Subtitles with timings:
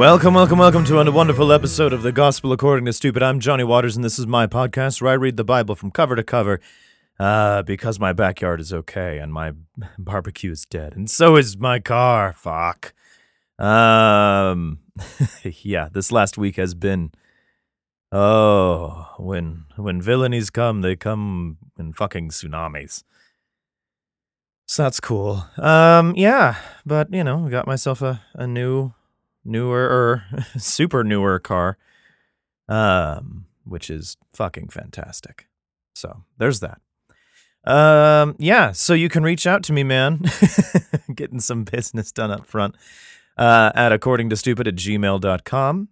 [0.00, 3.22] Welcome, welcome, welcome to a wonderful episode of the Gospel According to Stupid.
[3.22, 6.16] I'm Johnny Waters, and this is my podcast where I read the Bible from cover
[6.16, 6.58] to cover.
[7.18, 9.52] Uh, because my backyard is okay and my
[9.98, 12.32] barbecue is dead, and so is my car.
[12.32, 12.94] Fuck.
[13.58, 14.78] Um,
[15.42, 17.12] yeah, this last week has been.
[18.10, 23.04] Oh, when when villainies come, they come in fucking tsunamis.
[24.66, 25.44] So that's cool.
[25.58, 28.94] Um, yeah, but you know, I got myself a, a new,
[29.44, 30.24] newer or
[30.58, 31.78] super newer car,
[32.68, 35.48] um, which is fucking fantastic.
[35.94, 36.80] So there's that.
[37.64, 40.24] Um, yeah, so you can reach out to me, man.
[41.14, 42.74] Getting some business done up front.
[43.36, 45.88] Uh, at according to stupid at gmail.com,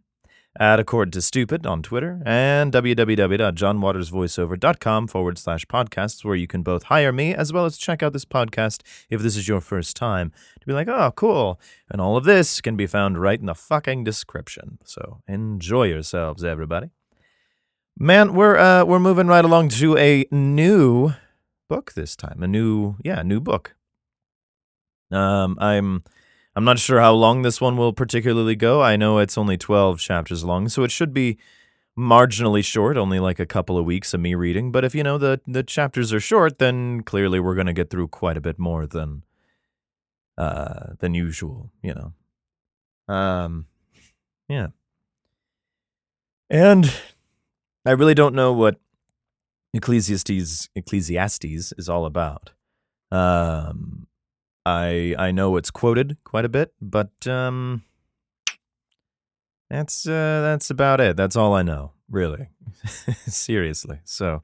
[0.59, 6.85] at accord to stupid on Twitter, and www.johnwatersvoiceover.com forward slash podcasts, where you can both
[6.85, 10.33] hire me as well as check out this podcast if this is your first time
[10.61, 11.61] to be like, oh, cool.
[11.89, 14.79] And all of this can be found right in the fucking description.
[14.85, 16.91] So enjoy yourselves, everybody.
[17.97, 21.15] Man, we're uh, we're moving right along to a new
[21.69, 22.43] book this time.
[22.43, 23.75] A new, yeah, new book.
[25.11, 26.05] Um, I'm
[26.59, 28.83] I'm not sure how long this one will particularly go.
[28.83, 31.39] I know it's only 12 chapters long, so it should be
[31.97, 34.73] marginally short, only like a couple of weeks of me reading.
[34.73, 37.91] But if you know the the chapters are short, then clearly we're going to get
[37.91, 39.23] through quite a bit more than
[40.37, 43.15] uh than usual, you know.
[43.15, 43.67] Um
[44.49, 44.71] yeah.
[46.51, 46.93] And
[47.87, 48.81] I really don't know what
[49.75, 52.51] Ecclesiastes Ecclesiastes is all about.
[53.13, 54.08] Um
[54.69, 57.83] I I know it's quoted quite a bit, but um
[59.71, 61.17] that's uh that's about it.
[61.17, 62.49] That's all I know, really.
[63.27, 64.01] Seriously.
[64.05, 64.43] So,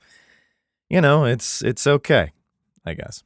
[0.89, 2.33] you know, it's it's okay,
[2.85, 3.23] I guess.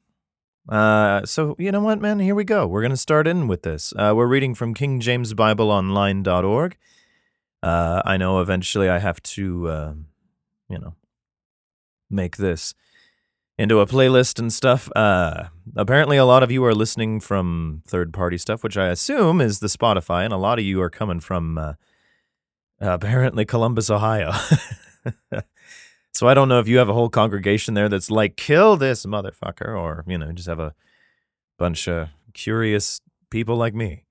[0.68, 2.66] Uh so you know what, man, here we go.
[2.66, 3.92] We're to start in with this.
[3.96, 6.76] Uh we're reading from kingjamesbibleonline.org.
[7.62, 9.94] Uh I know eventually I have to uh
[10.68, 10.94] you know
[12.10, 12.74] make this
[13.58, 14.88] into a playlist and stuff.
[14.94, 19.40] Uh, apparently, a lot of you are listening from third party stuff, which I assume
[19.40, 21.72] is the Spotify, and a lot of you are coming from uh,
[22.80, 24.32] apparently Columbus, Ohio.
[26.12, 29.06] so I don't know if you have a whole congregation there that's like, kill this
[29.06, 30.74] motherfucker, or, you know, just have a
[31.58, 34.04] bunch of curious people like me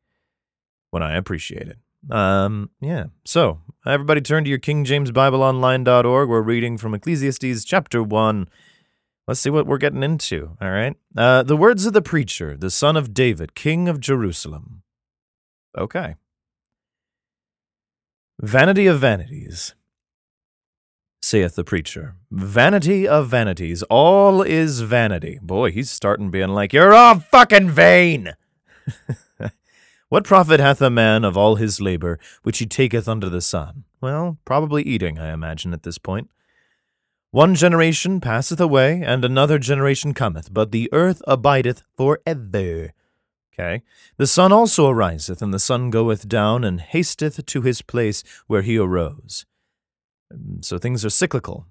[0.91, 1.77] when I appreciate it.
[2.11, 3.05] Um, yeah.
[3.25, 6.29] So, everybody turn to your kingjamesbibleonline.org.
[6.29, 8.47] We're reading from Ecclesiastes chapter 1
[9.27, 10.55] Let's see what we're getting into.
[10.61, 10.95] All right.
[11.15, 14.83] Uh, the words of the preacher, the son of David, king of Jerusalem.
[15.77, 16.15] Okay.
[18.39, 19.73] Vanity of vanities,
[21.21, 22.15] saith the preacher.
[22.31, 23.83] Vanity of vanities.
[23.83, 25.39] All is vanity.
[25.41, 28.35] Boy, he's starting being like, You're all fucking vain.
[30.09, 33.83] what profit hath a man of all his labor which he taketh under the sun?
[33.99, 36.29] Well, probably eating, I imagine, at this point.
[37.31, 42.93] One generation passeth away, and another generation cometh, but the earth abideth for ever.
[43.53, 43.83] Okay.
[44.17, 48.61] The sun also ariseth, and the sun goeth down, and hasteth to his place where
[48.61, 49.45] he arose.
[50.33, 51.65] Mm, so things are cyclical.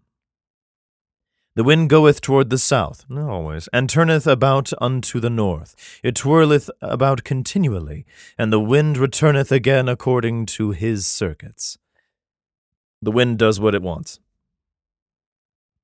[1.55, 5.75] The wind goeth toward the south, not always, and turneth about unto the north.
[6.03, 8.05] It twirleth about continually,
[8.37, 11.78] and the wind returneth again according to his circuits.
[13.00, 14.21] The wind does what it wants.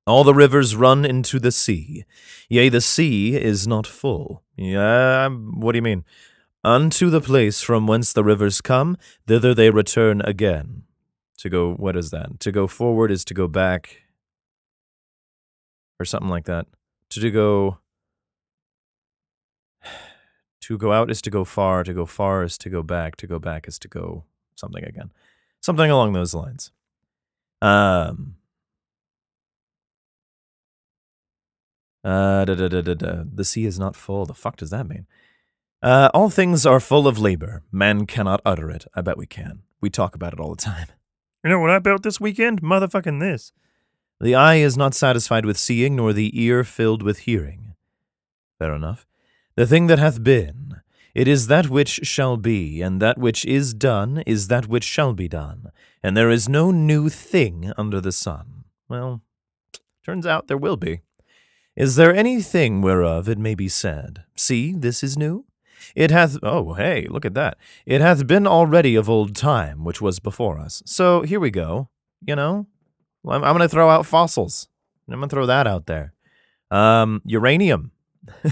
[0.05, 2.03] All the rivers run into the sea.
[2.49, 4.43] Yea, the sea is not full.
[4.57, 6.03] Yeah, what do you mean?
[6.63, 8.97] Unto the place from whence the rivers come,
[9.27, 10.83] thither they return again.
[11.37, 12.39] To go, what is that?
[12.41, 14.03] To go forward is to go back,
[15.99, 16.67] or something like that.
[17.09, 17.79] To go,
[20.61, 23.27] to go out is to go far, to go far is to go back, to
[23.27, 24.23] go back is to go
[24.55, 25.11] something again.
[25.61, 26.71] Something along those lines.
[27.61, 28.35] Um,
[32.03, 33.23] Uh, da, da, da, da, da.
[33.33, 34.25] The sea is not full.
[34.25, 35.07] The fuck does that mean?
[35.81, 37.63] Uh, all things are full of labor.
[37.71, 38.85] Man cannot utter it.
[38.93, 39.63] I bet we can.
[39.81, 40.87] We talk about it all the time.
[41.43, 42.61] You know what I built this weekend?
[42.61, 43.51] Motherfucking this.
[44.21, 47.75] The eye is not satisfied with seeing, nor the ear filled with hearing.
[48.59, 49.05] Fair enough.
[49.55, 50.81] The thing that hath been,
[51.13, 55.13] it is that which shall be, and that which is done is that which shall
[55.13, 55.71] be done,
[56.01, 58.63] and there is no new thing under the sun.
[58.87, 59.21] Well,
[60.05, 61.01] turns out there will be.
[61.75, 65.45] Is there anything whereof it may be said, See, this is new?
[65.95, 67.57] It hath, oh, hey, look at that.
[67.85, 70.81] It hath been already of old time, which was before us.
[70.85, 71.89] So here we go.
[72.25, 72.67] You know,
[73.27, 74.67] I'm, I'm going to throw out fossils.
[75.07, 76.13] I'm going to throw that out there.
[76.71, 77.91] Um, uranium.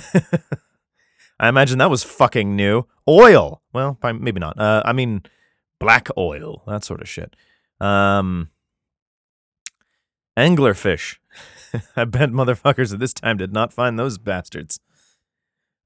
[1.40, 2.86] I imagine that was fucking new.
[3.08, 3.62] Oil.
[3.74, 4.60] Well, maybe not.
[4.60, 5.24] Uh, I mean,
[5.80, 7.36] black oil, that sort of shit.
[7.80, 8.50] Um,
[10.38, 11.18] anglerfish.
[11.96, 14.80] I bet motherfuckers at this time did not find those bastards.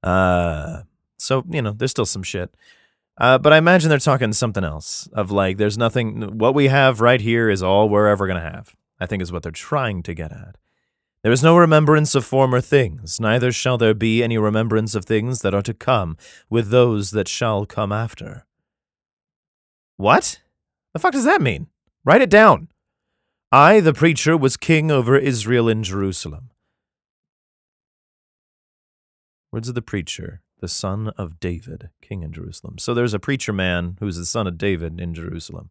[0.02, 0.82] Uh,
[1.18, 2.54] so you know, there's still some shit.
[3.18, 6.38] Uh, but I imagine they're talking something else of like, there's nothing.
[6.38, 8.74] What we have right here is all we're ever gonna have.
[9.00, 10.56] I think is what they're trying to get at.
[11.22, 15.40] There is no remembrance of former things, neither shall there be any remembrance of things
[15.40, 16.16] that are to come
[16.48, 18.46] with those that shall come after.
[19.96, 20.40] What?
[20.92, 21.66] The fuck does that mean?
[22.04, 22.68] Write it down.
[23.56, 26.50] I, the preacher, was king over Israel in Jerusalem.
[29.50, 32.76] Words of the preacher, the son of David, king in Jerusalem.
[32.76, 35.70] So there's a preacher man who's the son of David in Jerusalem.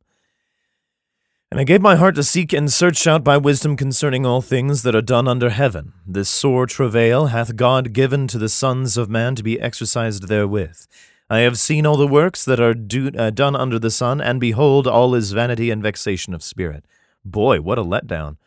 [1.51, 4.81] And I gave my heart to seek and search out by wisdom concerning all things
[4.81, 5.93] that are done under heaven.
[6.07, 10.87] This sore travail hath God given to the sons of man to be exercised therewith.
[11.29, 14.39] I have seen all the works that are do, uh, done under the sun, and
[14.39, 16.83] behold, all is vanity and vexation of spirit.
[17.25, 18.37] Boy, what a letdown.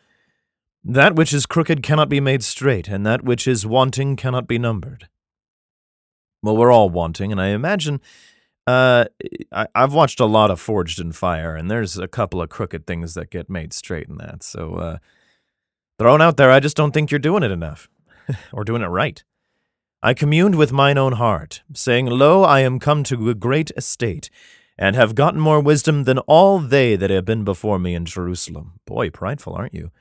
[0.83, 4.57] That which is crooked cannot be made straight, and that which is wanting cannot be
[4.57, 5.09] numbered.
[6.41, 7.99] Well, we're all wanting, and I imagine
[8.65, 9.05] uh,
[9.51, 12.85] I, have watched a lot of Forged in Fire, and there's a couple of crooked
[12.85, 14.43] things that get made straight in that.
[14.43, 14.97] So, uh,
[15.97, 17.89] thrown out there, I just don't think you're doing it enough,
[18.53, 19.23] or doing it right.
[20.01, 24.29] I communed with mine own heart, saying, Lo, I am come to a great estate,
[24.79, 28.79] and have gotten more wisdom than all they that have been before me in Jerusalem.
[28.85, 29.91] Boy, prideful, aren't you?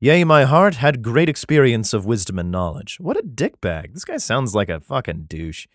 [0.00, 2.98] Yea, my heart had great experience of wisdom and knowledge.
[2.98, 3.94] What a dickbag.
[3.94, 5.68] This guy sounds like a fucking douche.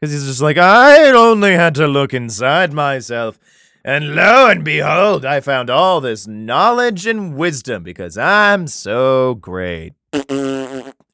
[0.00, 3.38] Because he's just like, I only had to look inside myself.
[3.84, 9.92] And lo and behold, I found all this knowledge and wisdom because I'm so great.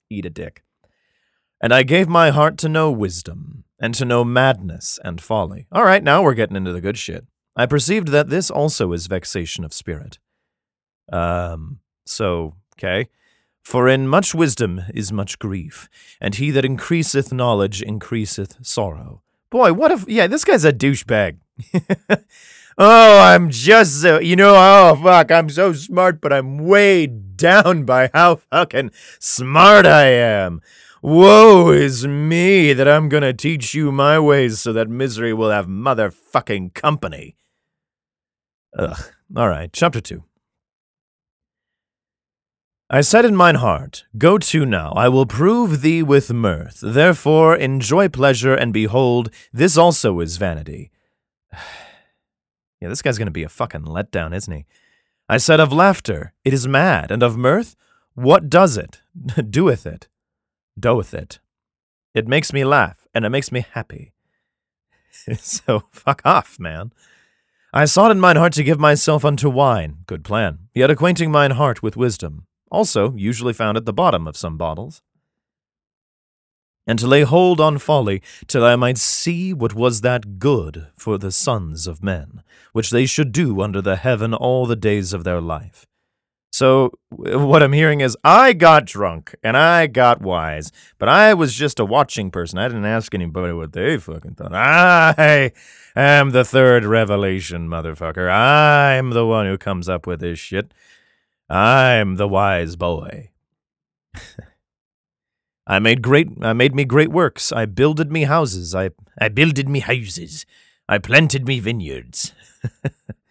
[0.09, 0.65] Eat a dick.
[1.61, 5.67] And I gave my heart to know wisdom, and to know madness and folly.
[5.71, 7.27] All right, now we're getting into the good shit.
[7.55, 10.19] I perceived that this also is vexation of spirit.
[11.13, 13.09] Um, so, okay.
[13.63, 15.89] For in much wisdom is much grief,
[16.21, 19.23] and he that increaseth knowledge increaseth sorrow.
[19.51, 21.39] Boy, what if, yeah, this guy's a douchebag.
[22.79, 27.85] oh, I'm just so, you know, oh, fuck, I'm so smart, but I'm weighed down
[27.85, 30.61] by how fucking smart I am.
[31.09, 35.69] Woe is me that I'm gonna teach you my ways so that misery will have
[35.69, 37.37] motherfucking company.
[38.77, 38.99] Ugh.
[39.37, 40.25] All right, chapter 2.
[42.91, 46.81] I said in mine heart, Go to now, I will prove thee with mirth.
[46.83, 50.91] Therefore enjoy pleasure, and behold, this also is vanity.
[52.81, 54.67] yeah, this guy's going to be a fucking letdown, isn't he?
[55.29, 57.77] I said of laughter, It is mad, and of mirth,
[58.15, 59.03] What does it?
[59.37, 60.09] Doeth it?
[60.79, 61.39] Doeth it?
[62.15, 64.13] It makes me laugh, and it makes me happy.
[65.39, 66.93] so fuck off, man.
[67.73, 71.53] I sought in mine heart to give myself unto wine, good plan, yet acquainting mine
[71.53, 75.03] heart with wisdom also usually found at the bottom of some bottles.
[76.87, 81.19] And to lay hold on folly, till I might see what was that good for
[81.19, 82.43] the sons of men,
[82.73, 85.87] which they should do under the heaven all the days of their life.
[86.53, 91.53] So, what I'm hearing is, I got drunk and I got wise, but I was
[91.53, 92.59] just a watching person.
[92.59, 94.55] I didn't ask anybody what they fucking thought.
[94.55, 95.53] I
[95.95, 98.31] am the third revelation, motherfucker.
[98.31, 100.73] I'm the one who comes up with this shit.
[101.51, 103.31] I'm the wise boy.
[105.67, 107.53] I made great I made me great works.
[107.53, 108.75] I builded me houses.
[108.75, 108.91] I
[109.21, 110.47] I builded me houses.
[110.89, 112.33] I planted me vineyards.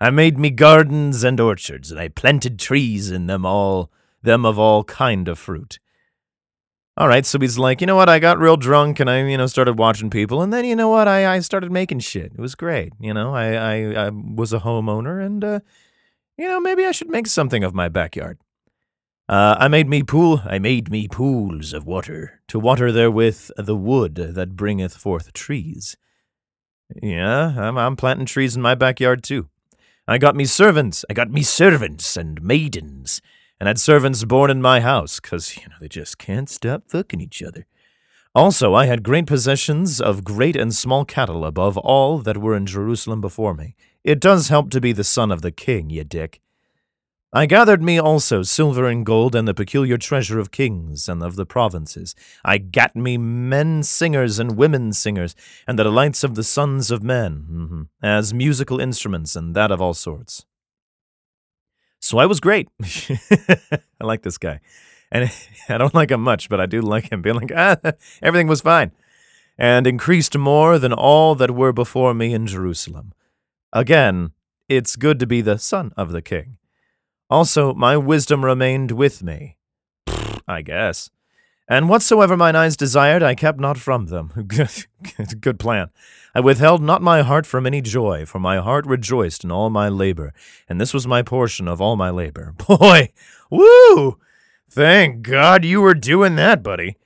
[0.00, 3.90] I made me gardens and orchards, and I planted trees in them all
[4.22, 5.78] them of all kind of fruit.
[6.96, 8.08] All right, so he's like, you know what?
[8.08, 10.88] I got real drunk and I, you know, started watching people, and then you know
[10.88, 11.06] what?
[11.06, 12.32] I, I started making shit.
[12.32, 12.92] It was great.
[12.98, 15.60] You know, I I, I was a homeowner, and uh,
[16.36, 18.38] you know, maybe I should make something of my backyard.
[19.28, 23.76] Uh, I made me pool, I made me pools of water, to water therewith the
[23.76, 25.96] wood that bringeth forth trees.
[27.02, 29.50] Yeah, I'm, I'm planting trees in my backyard too.
[30.10, 33.20] I got me servants, I got me servants and maidens,
[33.60, 37.20] and had servants born in my house, 'cause you know, they just can't stop fucking
[37.20, 37.66] each other.
[38.34, 42.64] Also, I had great possessions of great and small cattle above all that were in
[42.64, 46.40] Jerusalem before me, it does help to be the son of the king, ye dick.
[47.30, 51.36] I gathered me also silver and gold and the peculiar treasure of kings and of
[51.36, 52.14] the provinces.
[52.42, 57.02] I gat me men singers and women singers, and the delights of the sons of
[57.02, 60.46] men, mm-hmm, as musical instruments and that of all sorts.
[62.00, 62.68] So I was great.
[62.82, 64.60] I like this guy.
[65.10, 65.30] And
[65.68, 67.76] I don't like him much, but I do like him being like, ah,
[68.22, 68.92] everything was fine.
[69.58, 73.12] And increased more than all that were before me in Jerusalem.
[73.72, 74.30] Again,
[74.68, 76.57] it's good to be the son of the king.
[77.30, 79.56] Also, my wisdom remained with me.
[80.46, 81.10] I guess.
[81.68, 84.32] And whatsoever mine eyes desired, I kept not from them.
[85.40, 85.90] Good plan.
[86.34, 89.88] I withheld not my heart from any joy, for my heart rejoiced in all my
[89.88, 90.32] labor,
[90.68, 92.54] and this was my portion of all my labor.
[92.68, 93.12] Boy,
[93.50, 94.18] woo!
[94.70, 96.96] Thank God you were doing that, buddy.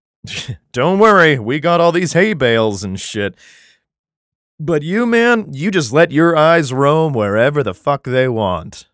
[0.72, 3.36] Don't worry, we got all these hay bales and shit.
[4.58, 8.86] But you, man, you just let your eyes roam wherever the fuck they want.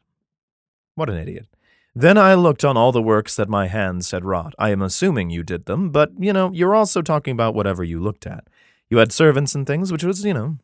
[0.99, 1.47] What an idiot.
[1.95, 4.53] Then I looked on all the works that my hands had wrought.
[4.59, 8.01] I am assuming you did them, but, you know, you're also talking about whatever you
[8.01, 8.49] looked at.
[8.91, 10.59] You had servants and things, which was, you know,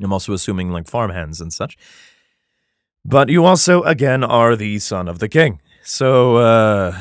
[0.00, 1.76] I'm also assuming like farmhands and such.
[3.04, 5.60] But you also, again, are the son of the king.
[5.82, 6.96] So, uh,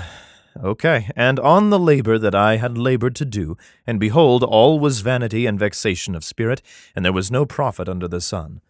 [0.63, 1.11] okay.
[1.15, 5.45] And on the labor that I had labored to do, and behold, all was vanity
[5.45, 6.63] and vexation of spirit,
[6.95, 8.61] and there was no profit under the sun.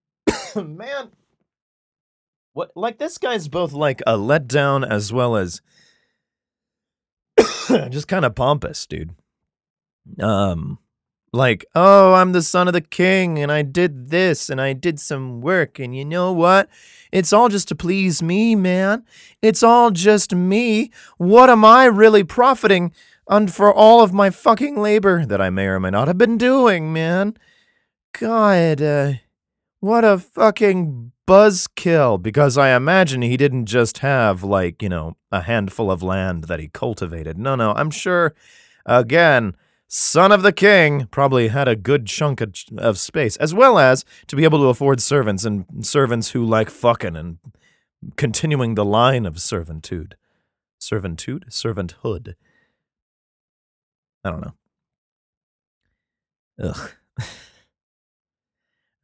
[0.56, 1.10] Man,
[2.52, 5.60] what like this guy's both like a letdown as well as
[7.90, 9.14] just kind of pompous, dude.
[10.20, 10.78] Um
[11.32, 14.98] like, "Oh, I'm the son of the king and I did this and I did
[14.98, 16.68] some work and you know what?
[17.12, 19.04] It's all just to please me, man.
[19.42, 20.90] It's all just me.
[21.16, 22.92] What am I really profiting
[23.28, 26.38] and for all of my fucking labor that I may or may not have been
[26.38, 27.36] doing, man?
[28.18, 29.12] God, uh,
[29.80, 35.42] what a fucking buzzkill because I imagine he didn't just have, like, you know, a
[35.42, 37.38] handful of land that he cultivated.
[37.38, 38.34] No, no, I'm sure,
[38.86, 39.54] again,
[39.88, 44.06] son of the king probably had a good chunk of, of space, as well as
[44.28, 47.36] to be able to afford servants and servants who like fucking and
[48.16, 50.16] continuing the line of servitude.
[50.78, 51.46] Servitude?
[51.50, 52.36] Servanthood.
[54.24, 54.54] I don't know.
[56.62, 56.90] Ugh.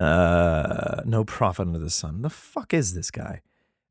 [0.00, 0.73] Uh,
[1.06, 2.22] no profit under the sun.
[2.22, 3.40] The fuck is this guy?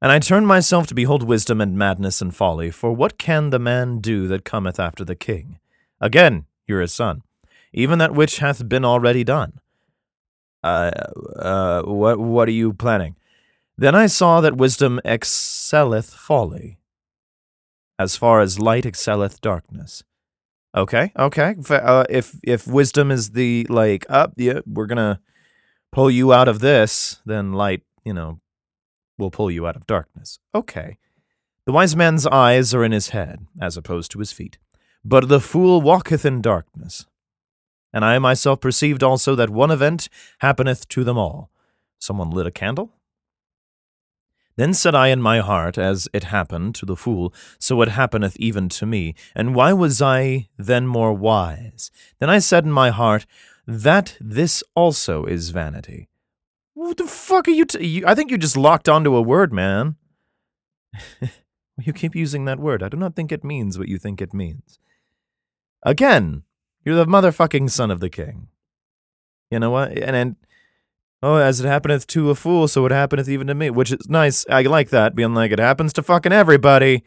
[0.02, 3.60] And I turn myself to behold wisdom and madness and folly, for what can the
[3.60, 5.60] man do that cometh after the king?
[6.02, 7.24] Again, you're his son,
[7.72, 9.60] even that which hath been already done.
[10.64, 10.92] Uh,
[11.38, 13.16] uh, what, what are you planning?
[13.78, 16.80] Then I saw that wisdom excelleth folly,
[17.98, 20.04] as far as light excelleth darkness.
[20.76, 21.56] Okay, okay.
[21.70, 25.20] Uh, if if wisdom is the like up, uh, yeah, we're gonna
[25.94, 28.40] pull you out of this, then light, you know,
[29.18, 30.40] will pull you out of darkness.
[30.54, 30.98] Okay.
[31.66, 34.58] The wise man's eyes are in his head, as opposed to his feet.
[35.06, 37.06] But the fool walketh in darkness.
[37.94, 40.10] And I myself perceived also that one event
[40.40, 41.52] happeneth to them all.
[42.00, 42.92] Someone lit a candle?
[44.56, 48.36] Then said I in my heart, as it happened to the fool, so it happeneth
[48.38, 49.16] even to me.
[49.36, 51.92] And why was I then more wise?
[52.20, 53.26] Then I said in my heart,
[53.66, 56.10] that this also is vanity.
[56.74, 59.54] What the fuck are you, t- you I think you just locked onto a word,
[59.54, 59.96] man.
[61.82, 62.84] you keep using that word.
[62.84, 64.80] I do not think it means what you think it means.
[65.84, 66.44] Again,
[66.84, 68.48] you're the motherfucking son of the king.
[69.50, 69.92] You know what?
[69.92, 70.36] And and
[71.22, 74.10] oh, as it happeneth to a fool, so it happeneth even to me, which is
[74.10, 74.46] nice.
[74.50, 77.04] I like that, being like it happens to fucking everybody.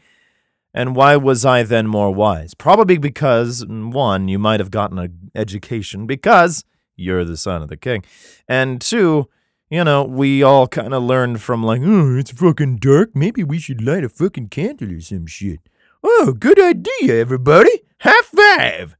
[0.77, 2.53] And why was I then more wise?
[2.53, 6.65] Probably because, one, you might have gotten an education because
[6.95, 8.05] you're the son of the king.
[8.47, 9.27] And two,
[9.71, 13.15] you know, we all kind of learned from like, oh, it's fucking dark.
[13.15, 15.61] Maybe we should light a fucking candle or some shit.
[16.03, 17.81] Oh, good idea, everybody.
[18.01, 18.95] High five.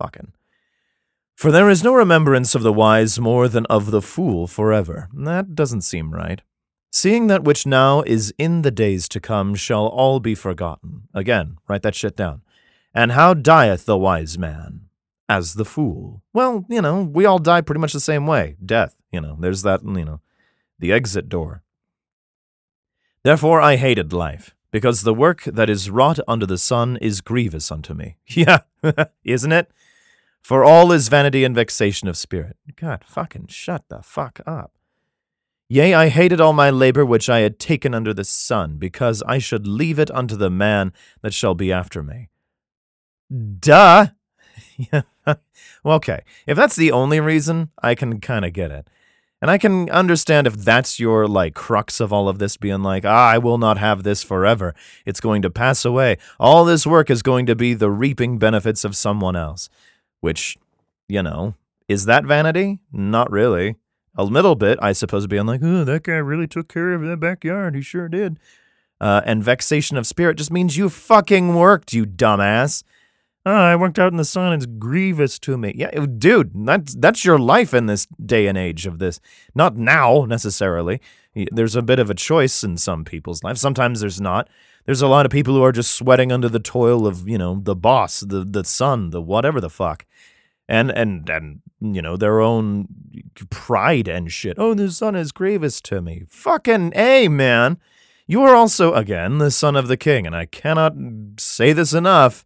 [0.00, 0.32] Fucking.
[1.36, 5.08] For there is no remembrance of the wise more than of the fool forever.
[5.14, 6.42] That doesn't seem right.
[6.92, 11.02] Seeing that which now is in the days to come shall all be forgotten.
[11.14, 12.42] Again, write that shit down.
[12.92, 14.86] And how dieth the wise man?
[15.28, 16.22] As the fool.
[16.32, 18.56] Well, you know, we all die pretty much the same way.
[18.64, 20.20] Death, you know, there's that, you know,
[20.80, 21.62] the exit door.
[23.22, 27.70] Therefore I hated life, because the work that is wrought under the sun is grievous
[27.70, 28.16] unto me.
[28.26, 28.60] Yeah,
[29.24, 29.70] isn't it?
[30.42, 32.56] For all is vanity and vexation of spirit.
[32.74, 34.72] God, fucking shut the fuck up.
[35.72, 39.38] Yea, I hated all my labor which I had taken under the sun, because I
[39.38, 42.28] should leave it unto the man that shall be after me.
[43.30, 44.08] Duh!
[45.24, 45.36] well,
[45.84, 48.90] okay, if that's the only reason, I can kind of get it.
[49.40, 53.04] And I can understand if that's your, like, crux of all of this being like,
[53.04, 54.74] ah, I will not have this forever.
[55.06, 56.18] It's going to pass away.
[56.40, 59.68] All this work is going to be the reaping benefits of someone else.
[60.18, 60.58] Which,
[61.06, 61.54] you know,
[61.86, 62.80] is that vanity?
[62.90, 63.76] Not really
[64.16, 67.20] a little bit, I suppose, being like, oh, that guy really took care of that
[67.20, 67.74] backyard.
[67.74, 68.38] He sure did.
[69.00, 72.82] Uh, and vexation of spirit just means you fucking worked, you dumbass.
[73.46, 74.52] Oh, I worked out in the sun.
[74.52, 75.72] It's grievous to me.
[75.74, 79.18] Yeah, dude, that's that's your life in this day and age of this.
[79.54, 81.00] Not now necessarily.
[81.50, 83.60] There's a bit of a choice in some people's lives.
[83.60, 84.48] Sometimes there's not.
[84.84, 87.60] There's a lot of people who are just sweating under the toil of, you know,
[87.62, 90.04] the boss, the the sun, the whatever the fuck.
[90.70, 92.86] And and and you know, their own
[93.50, 94.56] pride and shit.
[94.56, 96.22] Oh, the son is grievous to me.
[96.28, 97.76] Fucking A, man.
[98.28, 100.94] You are also again the son of the king, and I cannot
[101.38, 102.44] say this enough.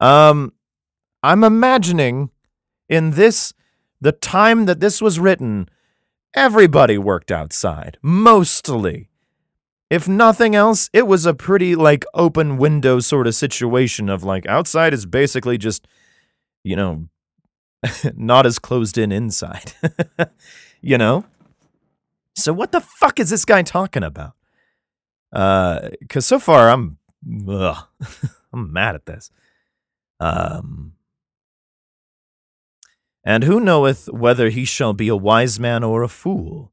[0.00, 0.52] Um
[1.22, 2.30] I'm imagining
[2.88, 3.54] in this
[4.00, 5.68] the time that this was written,
[6.34, 9.10] everybody worked outside, mostly.
[9.90, 14.44] If nothing else, it was a pretty like open window sort of situation of like
[14.46, 15.86] outside is basically just,
[16.64, 17.08] you know,
[18.16, 19.72] not as closed in inside.
[20.80, 21.24] you know?
[22.34, 24.32] So what the fuck is this guy talking about?
[25.32, 26.98] Uh, cause so far I'm,
[27.48, 27.86] ugh,
[28.52, 29.30] I'm mad at this.
[30.20, 30.94] Um,
[33.24, 36.72] and who knoweth whether he shall be a wise man or a fool?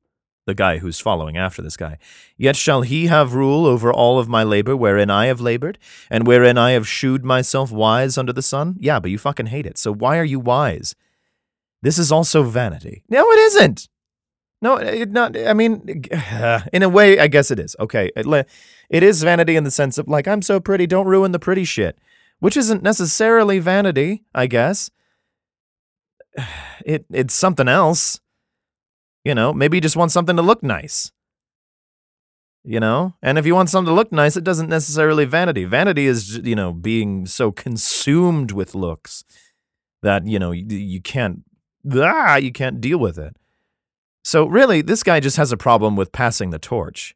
[0.52, 1.98] The guy who's following after this guy.
[2.38, 5.80] Yet shall he have rule over all of my labor wherein I have labored,
[6.10, 8.76] and wherein I have shewed myself wise under the sun?
[8.80, 9.78] Yeah, but you fucking hate it.
[9.78, 10.94] So why are you wise?
[11.82, 13.04] This is also vanity.
[13.08, 13.88] No, it isn't.
[14.62, 15.38] No, it not.
[15.38, 16.04] I mean,
[16.74, 17.76] in a way, I guess it is.
[17.80, 18.48] Okay, it,
[18.90, 21.64] it is vanity in the sense of like I'm so pretty, don't ruin the pretty
[21.64, 21.98] shit,
[22.40, 24.24] which isn't necessarily vanity.
[24.36, 24.92] I guess
[26.86, 28.20] it it's something else.
[29.24, 31.12] You know, maybe you just want something to look nice.
[32.64, 33.16] You know?
[33.22, 35.66] And if you want something to look nice, it doesn't necessarily vanity.
[35.66, 39.24] Vanity is, you know, being so consumed with looks
[40.02, 41.44] that, you know, you, you can't
[41.94, 43.36] ah, you can't deal with it.
[44.24, 47.16] So really, this guy just has a problem with passing the torch.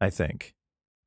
[0.00, 0.54] I think.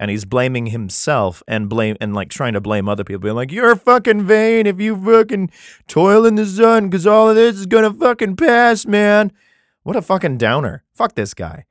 [0.02, 3.52] And he's blaming himself and blame and like trying to blame other people, being like,
[3.52, 5.52] "You're fucking vain if you fucking
[5.88, 9.32] toil in the sun, because all of this is gonna fucking pass, man."
[9.84, 10.84] What a fucking downer.
[10.94, 11.66] Fuck this guy.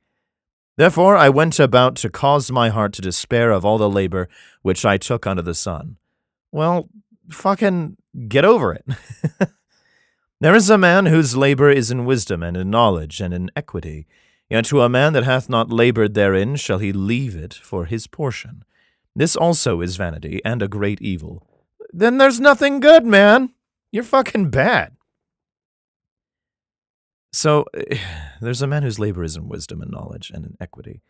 [0.77, 4.29] Therefore I went about to cause my heart to despair of all the labor
[4.61, 5.97] which I took under the sun.
[6.51, 6.89] Well,
[7.29, 8.85] fucking get over it.
[10.39, 14.07] there is a man whose labor is in wisdom and in knowledge and in equity.
[14.49, 18.07] Yet to a man that hath not labored therein shall he leave it for his
[18.07, 18.63] portion.
[19.15, 21.45] This also is vanity and a great evil.
[21.91, 23.53] Then there's nothing good, man.
[23.91, 24.95] You're fucking bad.
[27.31, 27.65] So
[28.41, 31.01] there's a man whose labor is in wisdom and knowledge and in equity.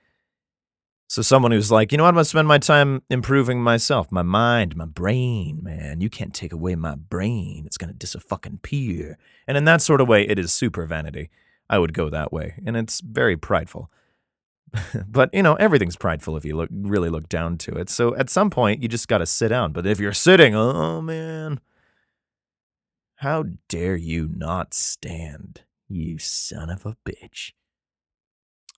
[1.07, 4.21] So someone who's like, you know what, I'm gonna spend my time improving myself, my
[4.21, 6.01] mind, my brain, man.
[6.01, 7.63] You can't take away my brain.
[7.65, 9.17] It's gonna disappear.
[9.47, 11.31] And in that sort of way, it is super vanity.
[11.67, 12.61] I would go that way.
[12.63, 13.89] And it's very prideful.
[15.07, 17.89] but you know, everything's prideful if you look really look down to it.
[17.89, 19.71] So at some point you just gotta sit down.
[19.71, 21.59] But if you're sitting, oh man.
[23.15, 25.63] How dare you not stand?
[25.89, 27.53] You son of a bitch.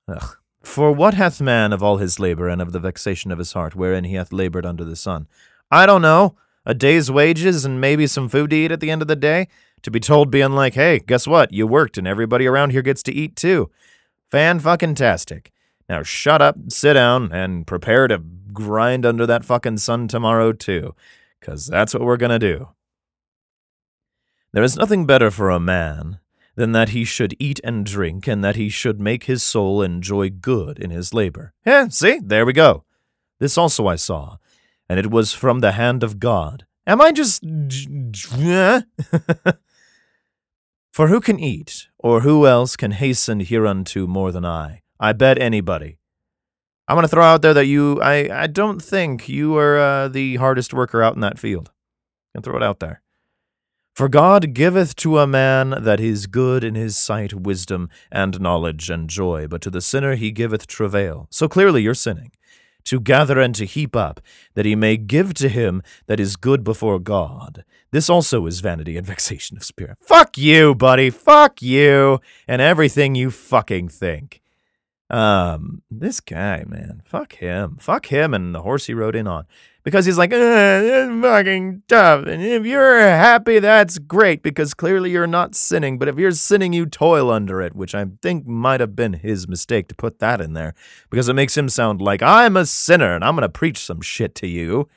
[0.08, 0.38] Ugh.
[0.64, 3.76] For what hath man of all his labor and of the vexation of his heart,
[3.76, 5.28] wherein he hath labored under the sun?
[5.70, 6.36] I don't know.
[6.66, 9.48] A day's wages and maybe some food to eat at the end of the day?
[9.82, 11.52] To be told being like, hey, guess what?
[11.52, 13.70] You worked and everybody around here gets to eat too.
[14.30, 15.52] Fan fucking tastic.
[15.90, 20.96] Now shut up, sit down, and prepare to grind under that fucking sun tomorrow too.
[21.42, 22.70] Cause that's what we're gonna do.
[24.54, 26.21] There is nothing better for a man
[26.56, 30.30] than that he should eat and drink, and that he should make his soul enjoy
[30.30, 31.54] good in his labor.
[31.66, 32.84] Eh, see, there we go.
[33.40, 34.38] This also I saw,
[34.90, 36.66] and it was from the hand of God.
[36.86, 37.44] Am I just.
[40.92, 44.82] For who can eat, or who else can hasten hereunto more than I?
[45.00, 45.98] I bet anybody.
[46.88, 50.08] I'm going to throw out there that you, I, I don't think you are uh,
[50.10, 51.72] the hardest worker out in that field.
[52.36, 53.02] And throw it out there.
[53.94, 58.90] For God giveth to a man that is good in his sight wisdom and knowledge
[58.90, 61.28] and joy, but to the sinner he giveth travail.
[61.30, 62.32] So clearly you're sinning.
[62.86, 64.22] To gather and to heap up,
[64.56, 67.64] that he may give to him that is good before God.
[67.92, 69.98] This also is vanity and vexation of spirit.
[70.00, 71.10] Fuck you, buddy.
[71.10, 74.42] Fuck you and everything you fucking think.
[75.12, 77.76] Um, this guy, man, fuck him.
[77.76, 79.46] Fuck him and the horse he rode in on
[79.84, 82.26] because he's like, it's fucking tough.
[82.26, 85.98] And if you're happy, that's great because clearly you're not sinning.
[85.98, 89.48] But if you're sinning, you toil under it, which I think might have been his
[89.48, 90.74] mistake to put that in there
[91.10, 94.02] because it makes him sound like I'm a sinner and I'm going to preach some
[94.02, 94.88] shit to you.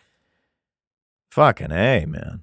[1.31, 2.43] Fucking A, man.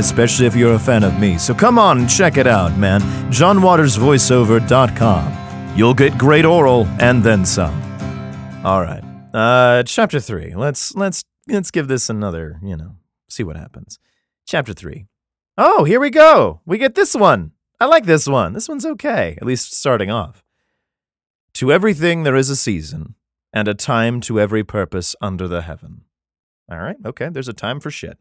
[0.00, 1.38] especially if you're a fan of me.
[1.38, 3.00] So come on and check it out, man.
[3.30, 5.76] JohnWatersVoiceover.com.
[5.76, 7.80] You'll get great oral and then some.
[8.64, 9.04] All right.
[9.32, 10.56] Uh chapter 3.
[10.56, 12.96] Let's let's let's give this another, you know,
[13.28, 14.00] see what happens.
[14.46, 15.06] Chapter 3.
[15.56, 16.60] Oh, here we go.
[16.66, 17.52] We get this one.
[17.78, 18.52] I like this one.
[18.52, 20.42] This one's okay, at least starting off.
[21.54, 23.14] To everything there is a season,
[23.52, 26.02] and a time to every purpose under the heaven.
[26.70, 28.18] All right, okay, there's a time for shit.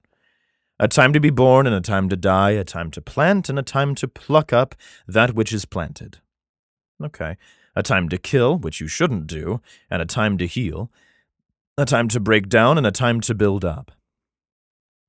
[0.80, 3.60] A time to be born and a time to die, a time to plant and
[3.60, 4.76] a time to pluck up
[5.08, 6.20] that which is planted.
[7.04, 7.36] Okay.
[7.76, 10.89] A time to kill, which you shouldn't do, and a time to heal.
[11.78, 13.92] A time to break down and a time to build up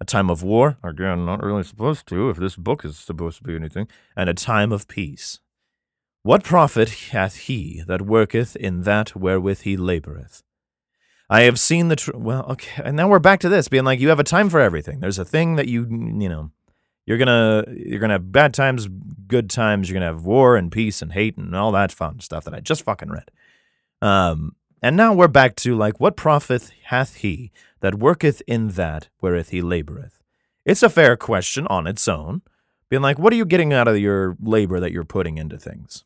[0.00, 3.44] a time of war, again, not really supposed to, if this book is supposed to
[3.44, 5.40] be anything, and a time of peace.
[6.22, 10.42] What profit hath he that worketh in that wherewith he laboureth?
[11.28, 14.00] I have seen the tr- well, okay, and now we're back to this being like
[14.00, 15.00] you have a time for everything.
[15.00, 16.50] There's a thing that you you know
[17.06, 18.88] you're gonna you're gonna have bad times,
[19.26, 19.88] good times.
[19.88, 22.60] You're gonna have war and peace and hate and all that fun stuff that I
[22.60, 23.30] just fucking read.
[24.00, 29.08] Um, and now we're back to like, what profit hath he that worketh in that
[29.18, 30.20] wherewith he laboureth?
[30.66, 32.42] It's a fair question on its own.
[32.90, 36.04] Being like, what are you getting out of your labor that you're putting into things?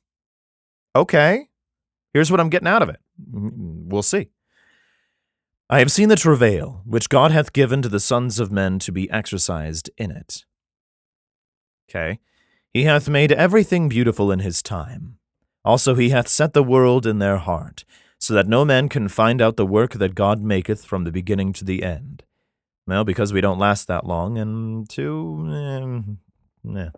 [0.95, 1.49] Okay,
[2.15, 3.01] here's what I'm getting out of it.
[3.21, 4.29] Mm, we'll see.
[5.69, 8.93] I have seen the travail which God hath given to the sons of men to
[8.93, 10.45] be exercised in it.
[11.91, 12.21] Okay.
[12.73, 15.19] He hath made everything beautiful in his time.
[15.65, 17.85] Also, he hath set the world in their heart,
[18.19, 21.53] so that no man can find out the work that God maketh from the beginning
[21.55, 22.25] to the end.
[22.87, 26.15] Well, because we don't last that long, and two,
[26.67, 26.89] eh,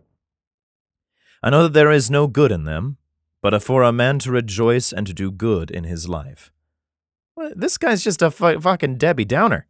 [1.43, 2.99] I know that there is no good in them,
[3.43, 6.53] but for a man to rejoice and to do good in his life.
[7.35, 9.67] Well, this guy's just a fucking Debbie Downer.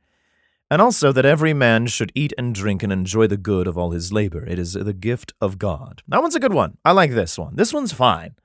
[0.73, 3.91] And also that every man should eat and drink and enjoy the good of all
[3.91, 4.45] his labor.
[4.47, 6.03] It is the gift of God.
[6.07, 6.79] That one's a good one.
[6.85, 7.57] I like this one.
[7.57, 8.37] This one's fine.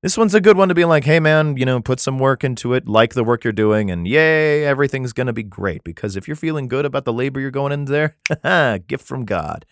[0.00, 2.44] This one's a good one to be like, hey man, you know, put some work
[2.44, 5.82] into it, like the work you're doing, and yay, everything's gonna be great.
[5.82, 9.66] Because if you're feeling good about the labor you're going into there, gift from God.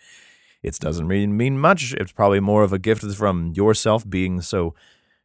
[0.61, 1.93] It doesn't mean mean much.
[1.93, 4.75] It's probably more of a gift from yourself being so,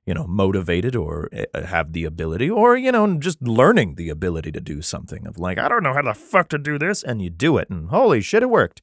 [0.06, 4.08] you know, motivated or eh, eh, have the ability, or you know, just learning the
[4.08, 5.26] ability to do something.
[5.26, 7.68] Of like, I don't know how the fuck to do this, and you do it,
[7.70, 8.82] and holy shit, it worked.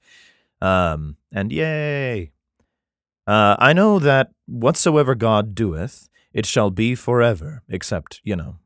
[0.61, 2.31] Um, and yay.
[3.25, 8.57] Uh, I know that whatsoever God doeth, it shall be forever, except, you know,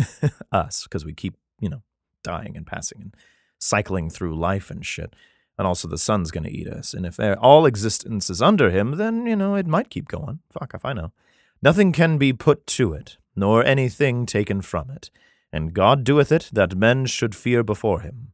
[0.52, 1.82] us, because we keep, you know,
[2.22, 3.16] dying and passing and
[3.58, 5.14] cycling through life and shit.
[5.58, 6.94] And also the sun's going to eat us.
[6.94, 10.40] And if all existence is under him, then, you know, it might keep going.
[10.50, 11.12] Fuck if I know.
[11.60, 15.10] Nothing can be put to it, nor anything taken from it.
[15.52, 18.32] And God doeth it that men should fear before him.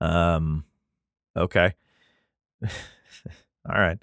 [0.00, 0.64] Um,
[1.36, 1.74] okay.
[2.62, 2.68] all
[3.78, 3.98] right.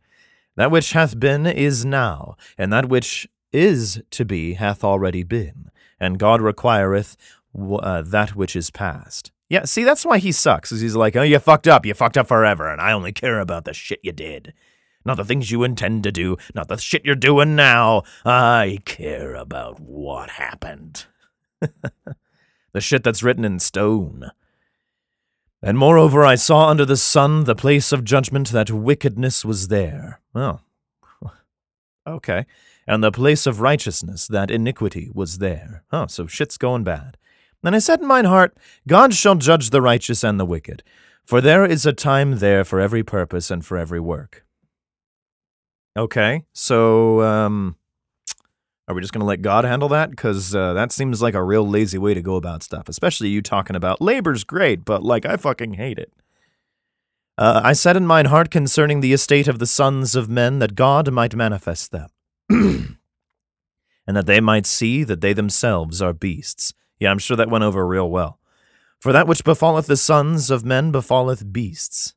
[0.56, 5.70] That which hath been is now, and that which is to be hath already been,
[6.00, 7.18] and God requireth
[7.58, 9.32] uh, that which is past.
[9.50, 10.72] Yeah, see, that's why he sucks.
[10.72, 13.40] Is he's like, oh, you fucked up, you fucked up forever, and I only care
[13.40, 14.54] about the shit you did,
[15.06, 18.04] not the things you intend to do, not the shit you're doing now.
[18.26, 21.06] I care about what happened.
[22.74, 24.32] the shit that's written in stone.
[25.66, 30.20] And moreover, I saw under the sun the place of judgment that wickedness was there.
[30.34, 30.62] Well,
[32.08, 32.46] Okay.
[32.86, 35.84] And the place of righteousness, that iniquity was there.
[35.92, 37.18] Oh, so shit's going bad.
[37.64, 38.58] And I said in mine heart,
[38.90, 40.84] God shall judge the righteous and the wicked,
[41.24, 44.46] for there is a time there for every purpose and for every work.
[45.96, 47.78] Okay, so um,
[48.94, 50.12] are we just going to let God handle that?
[50.12, 53.42] Because uh, that seems like a real lazy way to go about stuff, especially you
[53.42, 56.14] talking about labor's great, but like I fucking hate it.
[57.38, 60.76] Uh, I said in mine heart concerning the estate of the sons of men that
[60.76, 62.10] God might manifest them,
[62.50, 62.98] and
[64.08, 66.74] that they might see that they themselves are beasts.
[67.00, 68.40] Yeah, I'm sure that went over real well.
[69.00, 72.14] For that which befalleth the sons of men befalleth beasts.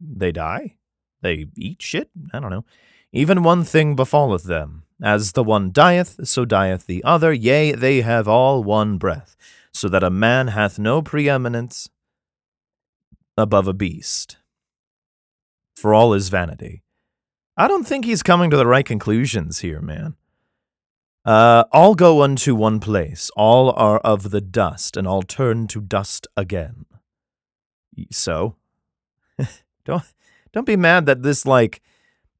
[0.00, 0.76] They die?
[1.20, 2.10] They eat shit?
[2.32, 2.64] I don't know.
[3.12, 4.84] Even one thing befalleth them.
[5.02, 7.32] As the one dieth, so dieth the other.
[7.32, 9.36] Yea, they have all one breath,
[9.72, 11.88] so that a man hath no preeminence
[13.36, 14.36] above a beast.
[15.74, 16.82] For all is vanity.
[17.56, 20.16] I don't think he's coming to the right conclusions here, man.
[21.24, 25.80] Uh, all go unto one place, all are of the dust, and all turn to
[25.80, 26.86] dust again.
[28.10, 28.56] So,
[29.84, 30.02] don't
[30.52, 31.82] don't be mad that this like,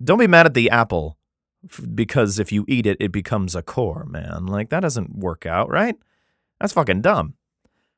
[0.02, 1.18] don't be mad at the apple,
[1.94, 4.46] because if you eat it, it becomes a core, man.
[4.46, 5.96] Like that doesn't work out, right?
[6.60, 7.34] That's fucking dumb.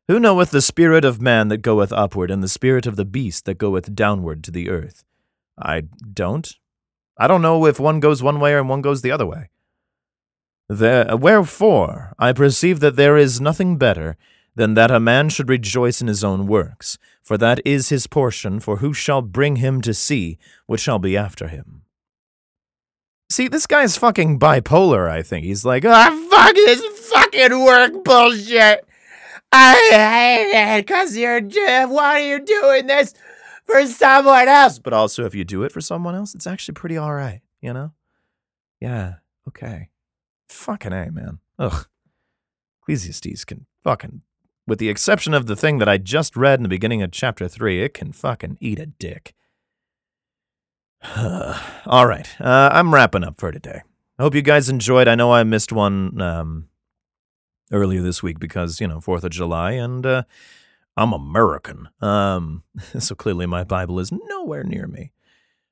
[0.08, 3.44] Who knoweth the spirit of man that goeth upward, and the spirit of the beast
[3.44, 5.04] that goeth downward to the earth?
[5.58, 6.52] I don't.
[7.16, 9.50] I don't know if one goes one way and one goes the other way.
[10.68, 14.16] There, wherefore, I perceive that there is nothing better
[14.54, 18.60] than that a man should rejoice in his own works, for that is his portion,
[18.60, 21.81] for who shall bring him to see what shall be after him?
[23.32, 25.46] See, this guy's fucking bipolar, I think.
[25.46, 28.86] He's like, oh, fuck this fucking work bullshit.
[29.50, 31.40] I hate it because you're,
[31.88, 33.14] why are you doing this
[33.64, 34.78] for someone else?
[34.78, 37.72] But also, if you do it for someone else, it's actually pretty all right, you
[37.72, 37.92] know?
[38.80, 39.14] Yeah,
[39.48, 39.88] okay.
[40.50, 41.38] Fucking A, man.
[41.58, 41.86] Ugh.
[42.82, 44.20] Ecclesiastes can fucking,
[44.66, 47.48] with the exception of the thing that I just read in the beginning of chapter
[47.48, 49.34] 3, it can fucking eat a dick.
[51.86, 53.82] All right, uh, I'm wrapping up for today.
[54.18, 55.08] I hope you guys enjoyed.
[55.08, 56.68] I know I missed one um,
[57.72, 60.22] earlier this week because, you know, 4th of July, and uh,
[60.96, 61.88] I'm American.
[62.00, 62.62] Um,
[62.98, 65.10] so clearly my Bible is nowhere near me.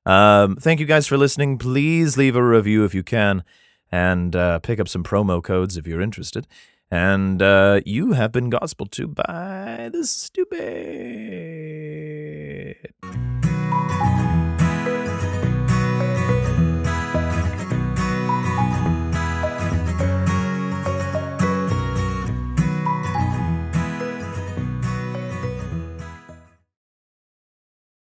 [0.05, 1.59] Um, thank you guys for listening.
[1.59, 3.45] Please leave a review if you can
[3.93, 6.49] and uh, pick up some promo codes if you're interested.
[6.91, 11.40] And uh, you have been gospel to by the stupid.